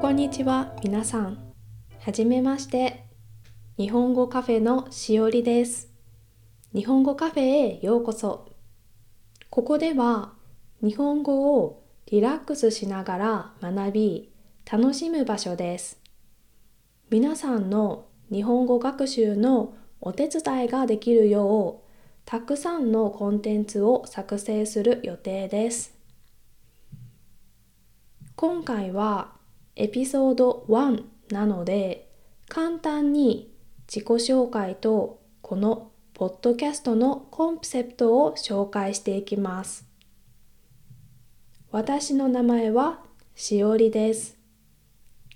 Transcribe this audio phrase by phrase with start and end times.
[0.00, 1.52] こんにちは、皆さん。
[2.00, 3.06] はじめまして。
[3.78, 5.90] 日本語カフェのしおりです。
[6.74, 8.50] 日本語カフェへようこそ。
[9.48, 10.34] ここでは
[10.82, 14.32] 日本語をリラックスしながら学び、
[14.70, 16.00] 楽しむ場所です。
[17.08, 21.90] 皆さんの日本語学習のお手伝いができるよう、
[22.26, 26.01] たくさんのコンテンツを作成する予定です。
[28.34, 29.32] 今回は
[29.76, 32.08] エピソード1なので、
[32.48, 33.52] 簡単に
[33.86, 39.86] 自己紹介とこのポッドキャストのコンセプトを紹介していきます。
[41.70, 43.00] 私の名前は
[43.34, 44.38] しおりです。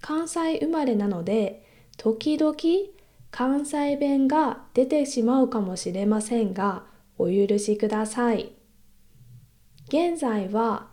[0.00, 1.66] 関西生まれなので、
[1.96, 2.54] 時々
[3.30, 6.84] 関西弁が出てしまうかもしれませんが、
[7.18, 8.52] お許しください。
[9.88, 10.91] 現在は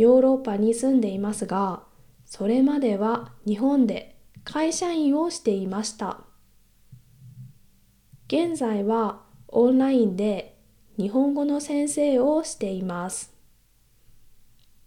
[0.00, 1.82] ヨーロッパに住んでいますが、
[2.24, 6.20] それまでは日本で会社員をしていました。
[8.26, 10.56] 現在はオンラインで
[10.96, 13.34] 日本語の先生をしています。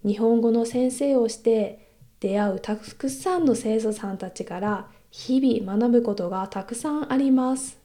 [0.06, 7.78] 日本語の先生をして出会うたくさんの生徒さんたちから日々学ぶことがたくさんあります。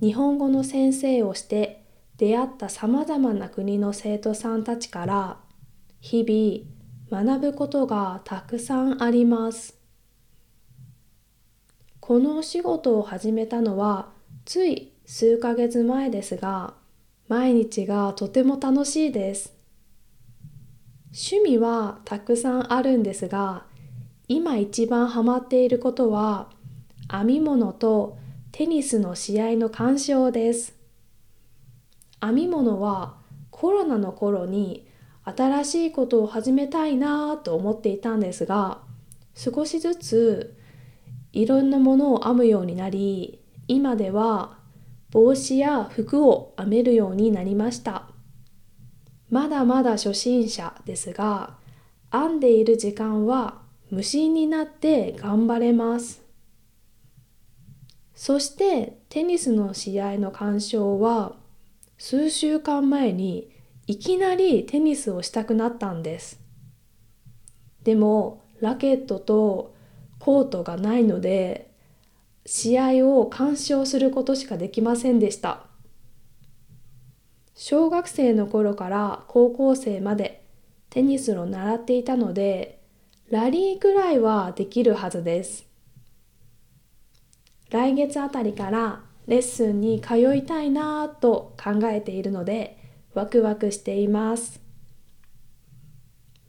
[0.00, 1.77] 日本語の先生をして
[2.18, 5.38] 出会ったさまざまな国の生徒さんたちから
[6.00, 9.78] 日々学ぶことがたくさんあります。
[12.00, 14.08] このお仕事を始めたのは
[14.44, 16.74] つい数ヶ月前ですが、
[17.28, 19.54] 毎日がとても楽しいです。
[21.10, 23.64] 趣味はたくさんあるんですが、
[24.26, 26.50] 今一番ハマっていることは
[27.10, 28.18] 編み物と
[28.52, 30.77] テニスの試合の鑑賞です。
[32.20, 33.16] 編み物は
[33.50, 34.86] コロナの頃に
[35.24, 38.78] 新しいことを始めたいなと思っていたんですが、
[39.34, 40.56] 少しずつ
[41.32, 44.58] いろんなものを編むようになり、今では
[45.10, 48.08] 帽子や服を編めるようになりました。
[49.30, 51.56] まだまだ初心者ですが、
[52.10, 56.22] 編んでいる時間は無心になって頑張れます。
[58.14, 61.36] そしてテニスの試合の鑑賞は
[61.98, 63.50] 数週間前に
[63.88, 66.40] いきなりテニスをしたくなったんです。
[67.82, 69.74] でもラケットと
[70.18, 71.70] コートがないので
[72.46, 75.64] 試合を鑑賞することしかできませんでした。
[77.54, 80.44] 小学生の頃から高校生まで
[80.90, 82.80] テニスを習っていたので
[83.30, 85.66] ラリーくらいはできるはずです。
[87.70, 92.78] 来月あたりからレッスンに通いたいなぁと考えているので
[93.14, 94.60] ワクワクしています。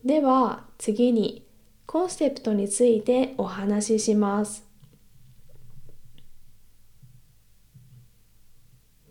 [0.03, 1.45] では次に
[1.85, 4.65] コンセプトについてお話しします。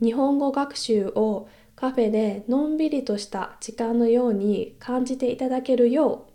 [0.02, 6.26] 日本語学習をカフェでのんびりとした時間のように感じていただけるよ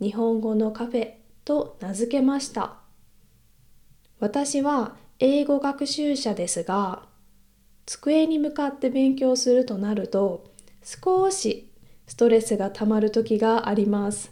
[0.00, 1.12] う日本語のカフェ
[1.44, 2.76] と名付けました。
[4.18, 7.02] 私は英語学習者ですが、
[7.86, 10.52] 机に向かって勉強するとなると
[10.84, 11.72] 少し
[12.06, 14.30] ストレスがたまる時があります。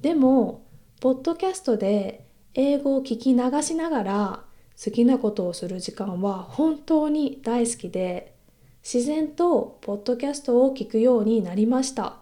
[0.00, 0.64] でも、
[1.00, 4.44] ポッドキャストで英語を聞き流しながら
[4.82, 8.36] 好きなことをする時間は本当に大好きで、
[8.84, 12.18] 自然とポッドキャストを聞くようになりました。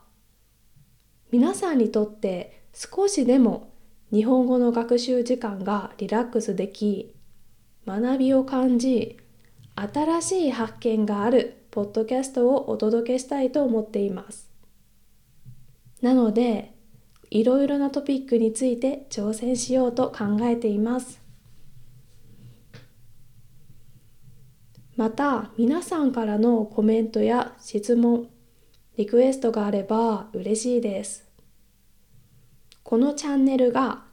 [1.30, 3.70] 皆さんにとって少しでも
[4.10, 7.13] 日本語の学習時間がリラックスでき、
[7.86, 9.18] 学びを感じ、
[9.76, 14.50] 新しい発見があるポッドキャストをお届けしたいと思っています。
[16.00, 16.74] なので、
[17.30, 21.20] いろいろなトピックについて挑戦しようと考えています。
[24.96, 28.28] また、皆さんからのコメントや質問、
[28.96, 31.28] リクエストがあれば嬉しいです。
[32.84, 34.04] このチャンネルが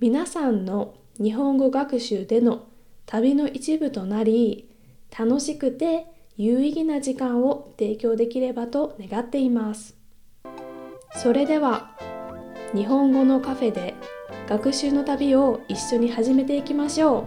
[0.00, 2.66] 皆さんの日本語学習での
[3.06, 4.68] 旅の一部となり、
[5.16, 6.06] 楽しくて
[6.36, 9.96] 有意義な時間を提供できればと願っています。
[11.14, 11.96] それでは、
[12.74, 13.94] 日本語のカフェで
[14.48, 17.24] 学習の旅を一緒に始めていきましょう。